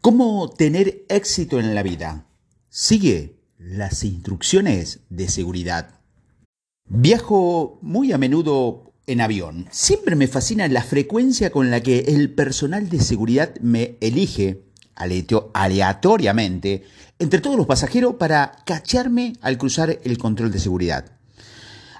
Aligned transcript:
¿Cómo 0.00 0.48
tener 0.48 1.04
éxito 1.08 1.58
en 1.58 1.74
la 1.74 1.82
vida? 1.82 2.28
Sigue 2.68 3.40
las 3.58 4.04
instrucciones 4.04 5.00
de 5.10 5.28
seguridad. 5.28 5.98
Viajo 6.88 7.80
muy 7.82 8.12
a 8.12 8.18
menudo 8.18 8.92
en 9.08 9.20
avión. 9.20 9.66
Siempre 9.72 10.14
me 10.14 10.28
fascina 10.28 10.68
la 10.68 10.84
frecuencia 10.84 11.50
con 11.50 11.72
la 11.72 11.82
que 11.82 11.98
el 11.98 12.32
personal 12.32 12.88
de 12.88 13.00
seguridad 13.00 13.56
me 13.60 13.96
elige 14.00 14.66
aleatoriamente 14.94 16.84
entre 17.18 17.40
todos 17.40 17.56
los 17.56 17.66
pasajeros 17.66 18.14
para 18.14 18.52
cacharme 18.64 19.32
al 19.40 19.58
cruzar 19.58 19.98
el 20.04 20.16
control 20.16 20.52
de 20.52 20.60
seguridad. 20.60 21.06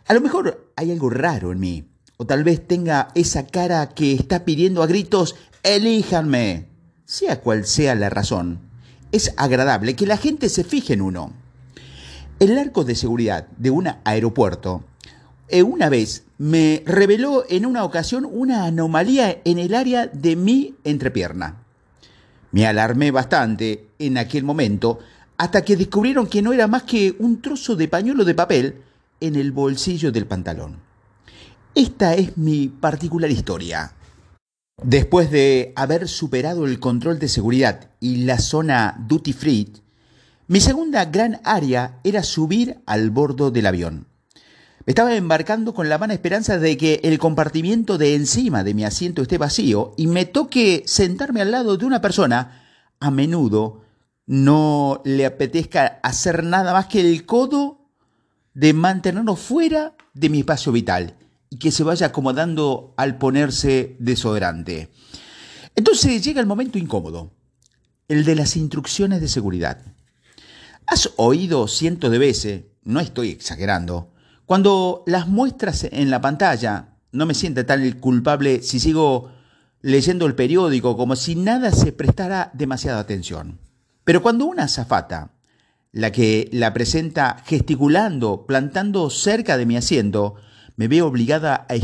A 0.06 0.14
lo 0.14 0.20
mejor 0.20 0.72
hay 0.76 0.92
algo 0.92 1.10
raro 1.10 1.50
en 1.50 1.58
mí, 1.58 1.88
o 2.16 2.26
tal 2.26 2.44
vez 2.44 2.64
tenga 2.64 3.08
esa 3.16 3.48
cara 3.48 3.88
que 3.88 4.12
está 4.12 4.44
pidiendo 4.44 4.84
a 4.84 4.86
gritos, 4.86 5.34
elíjanme. 5.64 6.67
Sea 7.10 7.40
cual 7.40 7.64
sea 7.64 7.94
la 7.94 8.10
razón, 8.10 8.58
es 9.12 9.32
agradable 9.38 9.96
que 9.96 10.06
la 10.06 10.18
gente 10.18 10.50
se 10.50 10.62
fije 10.62 10.92
en 10.92 11.00
uno. 11.00 11.32
El 12.38 12.58
arco 12.58 12.84
de 12.84 12.94
seguridad 12.94 13.46
de 13.56 13.70
un 13.70 13.88
aeropuerto 14.04 14.84
eh, 15.48 15.62
una 15.62 15.88
vez 15.88 16.24
me 16.36 16.82
reveló 16.84 17.46
en 17.48 17.64
una 17.64 17.84
ocasión 17.84 18.28
una 18.30 18.66
anomalía 18.66 19.40
en 19.46 19.58
el 19.58 19.72
área 19.72 20.06
de 20.06 20.36
mi 20.36 20.74
entrepierna. 20.84 21.62
Me 22.52 22.66
alarmé 22.66 23.10
bastante 23.10 23.88
en 23.98 24.18
aquel 24.18 24.44
momento 24.44 24.98
hasta 25.38 25.64
que 25.64 25.76
descubrieron 25.76 26.26
que 26.26 26.42
no 26.42 26.52
era 26.52 26.66
más 26.66 26.82
que 26.82 27.16
un 27.20 27.40
trozo 27.40 27.74
de 27.74 27.88
pañuelo 27.88 28.26
de 28.26 28.34
papel 28.34 28.82
en 29.18 29.34
el 29.34 29.50
bolsillo 29.52 30.12
del 30.12 30.26
pantalón. 30.26 30.76
Esta 31.74 32.12
es 32.12 32.36
mi 32.36 32.68
particular 32.68 33.30
historia. 33.30 33.94
Después 34.82 35.32
de 35.32 35.72
haber 35.74 36.06
superado 36.06 36.64
el 36.64 36.78
control 36.78 37.18
de 37.18 37.28
seguridad 37.28 37.90
y 37.98 38.18
la 38.18 38.38
zona 38.38 38.96
duty 39.08 39.32
free, 39.32 39.72
mi 40.46 40.60
segunda 40.60 41.04
gran 41.06 41.40
área 41.42 41.98
era 42.04 42.22
subir 42.22 42.80
al 42.86 43.10
bordo 43.10 43.50
del 43.50 43.66
avión. 43.66 44.06
Me 44.86 44.92
estaba 44.92 45.16
embarcando 45.16 45.74
con 45.74 45.88
la 45.88 45.98
vana 45.98 46.14
esperanza 46.14 46.58
de 46.58 46.76
que 46.76 47.00
el 47.02 47.18
compartimiento 47.18 47.98
de 47.98 48.14
encima 48.14 48.62
de 48.62 48.72
mi 48.72 48.84
asiento 48.84 49.20
esté 49.20 49.36
vacío 49.36 49.94
y 49.96 50.06
me 50.06 50.26
toque 50.26 50.84
sentarme 50.86 51.40
al 51.40 51.50
lado 51.50 51.76
de 51.76 51.84
una 51.84 52.00
persona, 52.00 52.64
a 53.00 53.10
menudo 53.10 53.82
no 54.26 55.02
le 55.04 55.26
apetezca 55.26 55.98
hacer 56.04 56.44
nada 56.44 56.72
más 56.72 56.86
que 56.86 57.00
el 57.00 57.26
codo 57.26 57.90
de 58.54 58.74
mantenernos 58.74 59.40
fuera 59.40 59.96
de 60.14 60.28
mi 60.28 60.38
espacio 60.38 60.70
vital 60.70 61.16
y 61.50 61.58
que 61.58 61.70
se 61.70 61.84
vaya 61.84 62.06
acomodando 62.06 62.94
al 62.96 63.18
ponerse 63.18 63.96
desodorante. 63.98 64.90
Entonces 65.74 66.22
llega 66.24 66.40
el 66.40 66.46
momento 66.46 66.78
incómodo, 66.78 67.32
el 68.08 68.24
de 68.24 68.34
las 68.34 68.56
instrucciones 68.56 69.20
de 69.20 69.28
seguridad. 69.28 69.80
Has 70.86 71.12
oído 71.16 71.68
cientos 71.68 72.10
de 72.10 72.18
veces, 72.18 72.64
no 72.82 73.00
estoy 73.00 73.30
exagerando, 73.30 74.12
cuando 74.46 75.04
las 75.06 75.28
muestras 75.28 75.84
en 75.84 76.10
la 76.10 76.20
pantalla, 76.20 76.96
no 77.12 77.26
me 77.26 77.34
siento 77.34 77.64
tan 77.66 77.90
culpable 78.00 78.62
si 78.62 78.80
sigo 78.80 79.30
leyendo 79.82 80.26
el 80.26 80.34
periódico 80.34 80.96
como 80.96 81.16
si 81.16 81.34
nada 81.34 81.70
se 81.70 81.92
prestara 81.92 82.50
demasiada 82.54 83.00
atención. 83.00 83.58
Pero 84.04 84.22
cuando 84.22 84.46
una 84.46 84.64
azafata, 84.64 85.32
la 85.92 86.12
que 86.12 86.48
la 86.52 86.72
presenta 86.72 87.42
gesticulando, 87.44 88.46
plantando 88.46 89.10
cerca 89.10 89.56
de 89.58 89.66
mi 89.66 89.76
asiento, 89.76 90.36
me 90.78 90.86
veo 90.86 91.08
obligada 91.08 91.66
a 91.68 91.74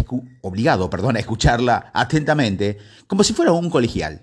obligado 0.41 0.89
perdón, 0.89 1.17
a 1.17 1.19
escucharla 1.19 1.91
atentamente, 1.92 2.78
como 3.09 3.25
si 3.25 3.34
fuera 3.34 3.51
un 3.53 3.69
colegial. 3.69 4.23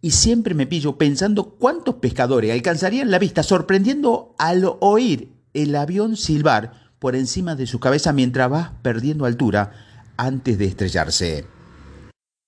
Y 0.00 0.12
siempre 0.12 0.54
me 0.54 0.68
pillo 0.68 0.96
pensando 0.96 1.56
cuántos 1.56 1.96
pescadores 1.96 2.52
alcanzarían 2.52 3.10
la 3.10 3.18
vista 3.18 3.42
sorprendiendo 3.42 4.36
al 4.38 4.64
oír 4.78 5.32
el 5.52 5.74
avión 5.74 6.16
silbar 6.16 6.92
por 7.00 7.16
encima 7.16 7.56
de 7.56 7.66
su 7.66 7.80
cabeza 7.80 8.12
mientras 8.12 8.50
va 8.52 8.78
perdiendo 8.82 9.24
altura 9.24 9.72
antes 10.16 10.58
de 10.58 10.66
estrellarse. 10.66 11.44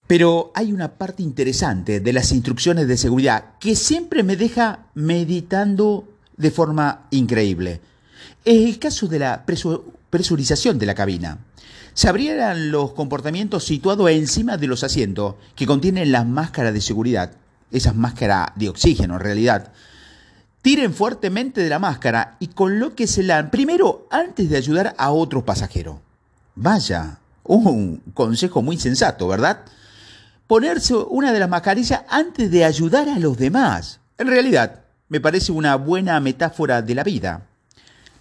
Pero 0.07 0.53
hay 0.55 0.73
una 0.73 0.99
parte 0.99 1.25
interesante 1.25 1.99
de 1.99 2.13
las 2.13 2.31
instrucciones 2.31 2.87
de 2.87 2.97
seguridad 2.97 3.59
que 3.59 3.75
siempre 3.75 4.23
me 4.23 4.37
deja 4.37 4.87
meditando 4.95 6.09
de 6.37 6.53
forma 6.53 7.09
increíble. 7.11 7.81
Es 8.45 8.69
el 8.69 8.79
caso 8.79 9.09
de 9.09 9.19
la 9.19 9.45
presurización 10.11 10.79
de 10.79 10.87
la 10.87 10.95
cabina. 10.95 11.39
Se 11.95 12.09
abrieran 12.09 12.71
los 12.71 12.93
comportamientos 12.93 13.65
situados 13.65 14.11
encima 14.11 14.57
de 14.57 14.67
los 14.67 14.85
asientos 14.85 15.37
que 15.57 15.67
contienen 15.67 16.13
las 16.13 16.27
máscaras 16.27 16.75
de 16.75 16.81
seguridad, 16.81 17.33
esas 17.71 17.95
máscaras 17.95 18.51
de 18.57 18.69
oxígeno 18.69 19.15
en 19.15 19.21
realidad. 19.21 19.73
Tiren 20.63 20.93
fuertemente 20.93 21.63
de 21.63 21.69
la 21.69 21.79
máscara 21.79 22.37
y 22.39 22.49
colóquesela 22.49 23.51
primero 23.51 24.07
antes 24.11 24.51
de 24.51 24.57
ayudar 24.57 24.95
a 24.99 25.11
otros 25.11 25.43
pasajeros. 25.45 25.97
Vaya, 26.55 27.19
un 27.45 28.03
consejo 28.15 28.63
muy 28.63 28.77
sensato, 28.77 29.27
¿verdad? 29.27 29.61
Ponerse 30.47 30.95
una 30.95 31.33
de 31.33 31.41
las 31.41 31.49
mascarillas 31.49 32.03
antes 32.09 32.51
de 32.51 32.65
ayudar 32.65 33.09
a 33.09 33.19
los 33.19 33.39
demás. 33.39 34.01
En 34.19 34.27
realidad, 34.27 34.83
me 35.09 35.21
parece 35.21 35.51
una 35.53 35.77
buena 35.77 36.21
metáfora 36.21 36.83
de 36.83 36.95
la 36.95 37.05
vida. 37.05 37.47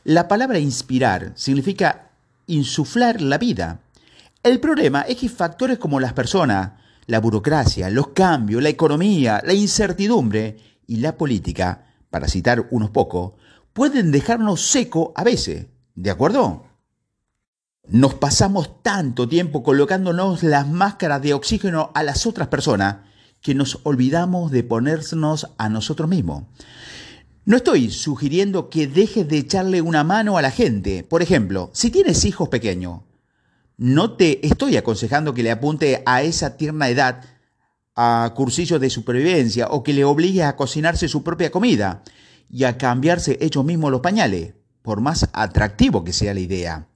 La 0.09 0.27
palabra 0.27 0.57
inspirar 0.57 1.33
significa 1.35 2.09
insuflar 2.47 3.21
la 3.21 3.37
vida. 3.37 3.81
El 4.41 4.59
problema 4.59 5.01
es 5.01 5.17
que 5.17 5.29
factores 5.29 5.77
como 5.77 5.99
las 5.99 6.13
personas, 6.13 6.71
la 7.05 7.19
burocracia, 7.19 7.91
los 7.91 8.07
cambios, 8.07 8.63
la 8.63 8.69
economía, 8.69 9.39
la 9.45 9.53
incertidumbre 9.53 10.57
y 10.87 10.95
la 10.95 11.15
política, 11.15 11.93
para 12.09 12.27
citar 12.27 12.69
unos 12.71 12.89
pocos, 12.89 13.33
pueden 13.71 14.11
dejarnos 14.11 14.61
seco 14.61 15.13
a 15.15 15.23
veces, 15.23 15.67
¿de 15.93 16.09
acuerdo? 16.09 16.65
Nos 17.87 18.15
pasamos 18.15 18.81
tanto 18.81 19.29
tiempo 19.29 19.61
colocándonos 19.61 20.41
las 20.41 20.67
máscaras 20.67 21.21
de 21.21 21.35
oxígeno 21.35 21.91
a 21.93 22.01
las 22.01 22.25
otras 22.25 22.47
personas 22.47 22.95
que 23.41 23.53
nos 23.53 23.77
olvidamos 23.83 24.49
de 24.49 24.63
ponernos 24.63 25.51
a 25.59 25.69
nosotros 25.69 26.09
mismos. 26.09 26.45
No 27.49 27.57
estoy 27.57 27.89
sugiriendo 27.89 28.69
que 28.69 28.85
dejes 28.85 29.27
de 29.27 29.39
echarle 29.39 29.81
una 29.81 30.03
mano 30.03 30.37
a 30.37 30.41
la 30.43 30.51
gente. 30.51 31.03
Por 31.03 31.23
ejemplo, 31.23 31.71
si 31.73 31.89
tienes 31.89 32.23
hijos 32.25 32.47
pequeños, 32.47 33.01
no 33.75 34.11
te 34.11 34.45
estoy 34.45 34.77
aconsejando 34.77 35.33
que 35.33 35.41
le 35.41 35.49
apunte 35.49 36.03
a 36.05 36.21
esa 36.21 36.57
tierna 36.57 36.89
edad 36.89 37.23
a 37.95 38.31
cursillos 38.35 38.79
de 38.79 38.91
supervivencia 38.91 39.67
o 39.69 39.81
que 39.81 39.93
le 39.93 40.05
obligue 40.05 40.43
a 40.43 40.55
cocinarse 40.55 41.07
su 41.07 41.23
propia 41.23 41.49
comida 41.49 42.03
y 42.51 42.65
a 42.65 42.77
cambiarse 42.77 43.39
ellos 43.41 43.65
mismos 43.65 43.89
los 43.89 44.01
pañales, 44.01 44.53
por 44.83 45.01
más 45.01 45.27
atractivo 45.33 46.03
que 46.03 46.13
sea 46.13 46.35
la 46.35 46.41
idea. 46.41 46.87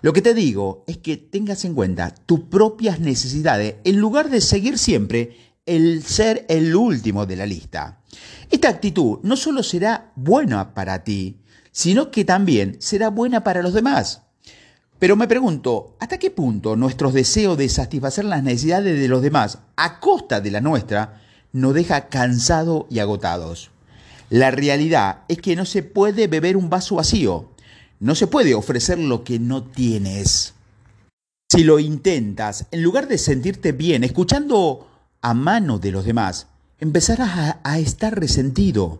Lo 0.00 0.12
que 0.12 0.20
te 0.20 0.34
digo 0.34 0.82
es 0.88 0.98
que 0.98 1.16
tengas 1.16 1.64
en 1.64 1.74
cuenta 1.74 2.12
tus 2.12 2.40
propias 2.40 2.98
necesidades 2.98 3.76
en 3.84 4.00
lugar 4.00 4.30
de 4.30 4.40
seguir 4.40 4.78
siempre 4.78 5.36
el 5.64 6.02
ser 6.02 6.44
el 6.48 6.74
último 6.74 7.24
de 7.24 7.36
la 7.36 7.46
lista. 7.46 8.01
Esta 8.50 8.68
actitud 8.68 9.18
no 9.22 9.36
solo 9.36 9.62
será 9.62 10.12
buena 10.14 10.74
para 10.74 11.04
ti, 11.04 11.38
sino 11.70 12.10
que 12.10 12.24
también 12.24 12.76
será 12.80 13.08
buena 13.08 13.42
para 13.42 13.62
los 13.62 13.72
demás. 13.72 14.22
Pero 14.98 15.16
me 15.16 15.26
pregunto, 15.26 15.96
¿hasta 15.98 16.18
qué 16.18 16.30
punto 16.30 16.76
nuestros 16.76 17.12
deseos 17.12 17.58
de 17.58 17.68
satisfacer 17.68 18.24
las 18.24 18.42
necesidades 18.44 19.00
de 19.00 19.08
los 19.08 19.20
demás 19.20 19.58
a 19.76 19.98
costa 19.98 20.40
de 20.40 20.52
la 20.52 20.60
nuestra 20.60 21.20
nos 21.52 21.74
deja 21.74 22.08
cansados 22.08 22.84
y 22.88 23.00
agotados? 23.00 23.70
La 24.30 24.50
realidad 24.50 25.24
es 25.28 25.38
que 25.38 25.56
no 25.56 25.64
se 25.64 25.82
puede 25.82 26.28
beber 26.28 26.56
un 26.56 26.70
vaso 26.70 26.94
vacío, 26.96 27.50
no 27.98 28.14
se 28.14 28.26
puede 28.28 28.54
ofrecer 28.54 28.98
lo 28.98 29.24
que 29.24 29.38
no 29.38 29.64
tienes. 29.64 30.54
Si 31.50 31.64
lo 31.64 31.78
intentas, 31.78 32.66
en 32.70 32.82
lugar 32.82 33.08
de 33.08 33.18
sentirte 33.18 33.72
bien 33.72 34.04
escuchando 34.04 34.88
a 35.20 35.34
mano 35.34 35.78
de 35.78 35.90
los 35.90 36.04
demás, 36.04 36.46
empezarás 36.82 37.58
a, 37.62 37.78
estar 37.78 38.18
resentido. 38.18 38.98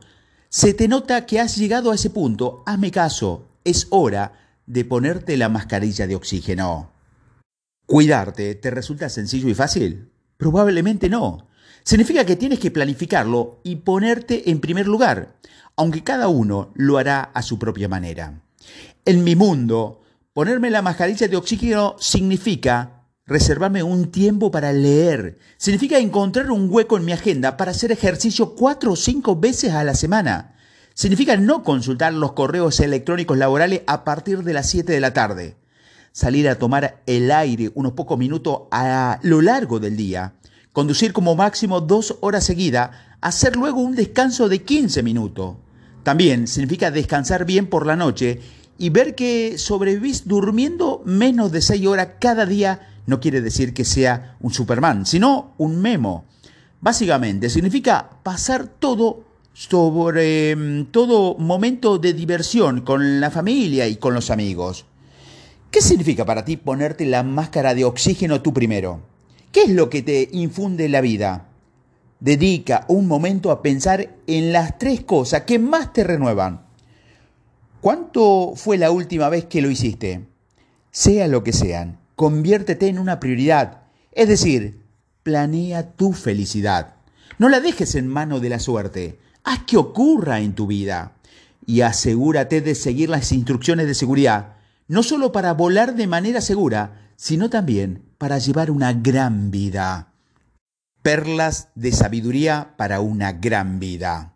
Se 0.48 0.72
te 0.72 0.86
nota 0.86 1.26
que 1.26 1.40
has 1.40 1.56
llegado 1.56 1.90
a 1.90 1.96
ese 1.96 2.10
punto. 2.10 2.62
Hazme 2.64 2.92
caso, 2.92 3.48
es 3.64 3.88
hora 3.90 4.34
de 4.66 4.84
ponerte 4.84 5.36
la 5.36 5.48
mascarilla 5.48 6.06
de 6.06 6.14
oxígeno. 6.14 6.92
¿Cuidarte 7.84 8.54
te 8.54 8.70
resulta 8.70 9.08
sencillo 9.08 9.48
y 9.48 9.54
fácil? 9.54 10.12
Probablemente 10.36 11.08
no. 11.08 11.48
Significa 11.82 12.24
que 12.24 12.36
tienes 12.36 12.60
que 12.60 12.70
planificarlo 12.70 13.58
y 13.64 13.74
ponerte 13.76 14.48
en 14.48 14.60
primer 14.60 14.86
lugar, 14.86 15.34
aunque 15.74 16.04
cada 16.04 16.28
uno 16.28 16.70
lo 16.74 16.98
hará 16.98 17.32
a 17.34 17.42
su 17.42 17.58
propia 17.58 17.88
manera. 17.88 18.42
En 19.04 19.24
mi 19.24 19.34
mundo, 19.34 20.02
ponerme 20.32 20.70
la 20.70 20.82
mascarilla 20.82 21.26
de 21.26 21.36
oxígeno 21.36 21.96
significa 21.98 23.01
reservarme 23.26 23.82
un 23.82 24.10
tiempo 24.10 24.50
para 24.50 24.72
leer. 24.72 25.38
Significa 25.56 25.98
encontrar 25.98 26.50
un 26.50 26.68
hueco 26.70 26.96
en 26.96 27.04
mi 27.04 27.12
agenda 27.12 27.56
para 27.56 27.70
hacer 27.70 27.92
ejercicio 27.92 28.54
cuatro 28.54 28.92
o 28.92 28.96
cinco 28.96 29.36
veces 29.36 29.72
a 29.72 29.84
la 29.84 29.94
semana. 29.94 30.56
Significa 30.94 31.36
no 31.36 31.62
consultar 31.62 32.12
los 32.12 32.32
correos 32.32 32.80
electrónicos 32.80 33.38
laborales 33.38 33.82
a 33.86 34.04
partir 34.04 34.42
de 34.42 34.52
las 34.52 34.68
7 34.68 34.92
de 34.92 35.00
la 35.00 35.14
tarde. 35.14 35.56
Salir 36.12 36.48
a 36.48 36.58
tomar 36.58 37.02
el 37.06 37.30
aire 37.30 37.70
unos 37.74 37.92
pocos 37.92 38.18
minutos 38.18 38.62
a 38.70 39.18
lo 39.22 39.40
largo 39.40 39.80
del 39.80 39.96
día. 39.96 40.34
conducir 40.72 41.12
como 41.12 41.34
máximo 41.34 41.82
dos 41.82 42.16
horas 42.20 42.44
seguidas, 42.44 42.90
hacer 43.20 43.56
luego 43.56 43.82
un 43.82 43.94
descanso 43.94 44.48
de 44.48 44.62
15 44.62 45.02
minutos. 45.02 45.56
También 46.02 46.46
significa 46.46 46.90
descansar 46.90 47.44
bien 47.44 47.66
por 47.66 47.86
la 47.86 47.94
noche 47.94 48.40
y 48.78 48.88
ver 48.88 49.14
que 49.14 49.58
sobrevivís 49.58 50.26
durmiendo 50.26 51.02
menos 51.04 51.52
de 51.52 51.60
6 51.60 51.86
horas 51.86 52.08
cada 52.20 52.46
día 52.46 52.91
no 53.06 53.20
quiere 53.20 53.40
decir 53.40 53.74
que 53.74 53.84
sea 53.84 54.36
un 54.40 54.52
Superman, 54.52 55.06
sino 55.06 55.54
un 55.58 55.80
memo. 55.80 56.24
Básicamente 56.80 57.50
significa 57.50 58.10
pasar 58.22 58.66
todo 58.66 59.24
sobre 59.52 60.56
mm, 60.56 60.86
todo 60.86 61.36
momento 61.36 61.98
de 61.98 62.12
diversión 62.12 62.80
con 62.80 63.20
la 63.20 63.30
familia 63.30 63.86
y 63.86 63.96
con 63.96 64.14
los 64.14 64.30
amigos. 64.30 64.86
¿Qué 65.70 65.80
significa 65.80 66.24
para 66.24 66.44
ti 66.44 66.56
ponerte 66.56 67.06
la 67.06 67.22
máscara 67.22 67.74
de 67.74 67.84
oxígeno 67.84 68.42
tú 68.42 68.52
primero? 68.52 69.00
¿Qué 69.52 69.62
es 69.62 69.70
lo 69.70 69.90
que 69.90 70.02
te 70.02 70.28
infunde 70.32 70.88
la 70.88 71.00
vida? 71.00 71.48
Dedica 72.20 72.84
un 72.88 73.06
momento 73.06 73.50
a 73.50 73.62
pensar 73.62 74.16
en 74.26 74.52
las 74.52 74.78
tres 74.78 75.02
cosas 75.02 75.42
que 75.42 75.58
más 75.58 75.92
te 75.92 76.04
renuevan. 76.04 76.66
¿Cuánto 77.80 78.52
fue 78.54 78.78
la 78.78 78.90
última 78.90 79.28
vez 79.28 79.46
que 79.46 79.60
lo 79.60 79.70
hiciste? 79.70 80.26
Sea 80.90 81.26
lo 81.26 81.42
que 81.42 81.52
sean, 81.52 81.98
conviértete 82.22 82.86
en 82.86 83.00
una 83.00 83.18
prioridad. 83.18 83.82
Es 84.12 84.28
decir, 84.28 84.80
planea 85.24 85.90
tu 85.90 86.12
felicidad. 86.12 86.94
No 87.38 87.48
la 87.48 87.58
dejes 87.58 87.96
en 87.96 88.06
mano 88.06 88.38
de 88.38 88.48
la 88.48 88.60
suerte. 88.60 89.18
Haz 89.42 89.64
que 89.64 89.76
ocurra 89.76 90.38
en 90.38 90.54
tu 90.54 90.68
vida. 90.68 91.14
Y 91.66 91.80
asegúrate 91.80 92.60
de 92.60 92.76
seguir 92.76 93.08
las 93.08 93.32
instrucciones 93.32 93.88
de 93.88 93.96
seguridad, 93.96 94.54
no 94.86 95.02
solo 95.02 95.32
para 95.32 95.52
volar 95.52 95.96
de 95.96 96.06
manera 96.06 96.40
segura, 96.40 97.10
sino 97.16 97.50
también 97.50 98.04
para 98.18 98.38
llevar 98.38 98.70
una 98.70 98.92
gran 98.92 99.50
vida. 99.50 100.12
Perlas 101.02 101.70
de 101.74 101.90
sabiduría 101.90 102.74
para 102.76 103.00
una 103.00 103.32
gran 103.32 103.80
vida. 103.80 104.34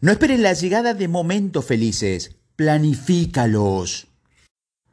No 0.00 0.10
esperes 0.10 0.40
la 0.40 0.54
llegada 0.54 0.92
de 0.92 1.06
momentos 1.06 1.64
felices, 1.64 2.34
planifícalos. 2.56 4.07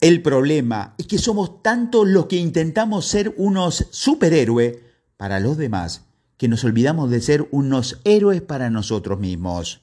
El 0.02 0.22
problema 0.22 0.96
es 0.98 1.08
que 1.08 1.18
somos 1.18 1.64
tantos 1.64 2.08
los 2.08 2.26
que 2.28 2.38
intentamos 2.38 3.06
ser 3.06 3.34
unos 3.38 3.88
superhéroes 3.92 4.78
para 5.18 5.40
los 5.40 5.58
demás 5.58 6.06
que 6.38 6.48
nos 6.48 6.64
olvidamos 6.64 7.10
de 7.10 7.22
ser 7.22 7.48
unos 7.52 8.02
héroes 8.04 8.42
para 8.42 8.70
nosotros 8.70 9.20
mismos. 9.20 9.82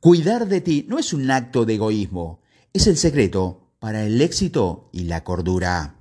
Cuidar 0.00 0.48
de 0.48 0.60
ti 0.60 0.86
no 0.88 0.98
es 0.98 1.12
un 1.12 1.30
acto 1.30 1.64
de 1.64 1.74
egoísmo, 1.74 2.40
es 2.72 2.86
el 2.86 2.96
secreto 2.96 3.68
para 3.78 4.04
el 4.04 4.20
éxito 4.20 4.88
y 4.92 5.04
la 5.04 5.24
cordura. 5.24 5.96